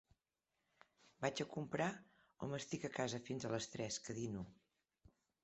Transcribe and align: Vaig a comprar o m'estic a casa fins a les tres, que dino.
Vaig 1.25 1.41
a 1.45 1.47
comprar 1.55 1.89
o 2.47 2.49
m'estic 2.55 2.89
a 2.91 2.91
casa 2.97 3.21
fins 3.29 3.47
a 3.47 3.53
les 3.53 3.71
tres, 3.77 4.01
que 4.09 4.19
dino. 4.23 4.45